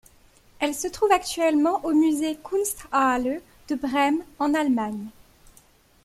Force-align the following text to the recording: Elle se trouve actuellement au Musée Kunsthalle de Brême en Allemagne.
Elle 0.57 0.73
se 0.73 0.87
trouve 0.87 1.11
actuellement 1.11 1.85
au 1.85 1.93
Musée 1.93 2.35
Kunsthalle 2.37 3.39
de 3.67 3.75
Brême 3.75 4.23
en 4.39 4.55
Allemagne. 4.55 5.09